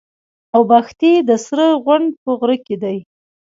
[0.57, 2.97] اوبښتي د سره غونډ په غره کي دي.